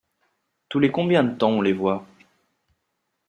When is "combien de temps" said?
0.89-1.51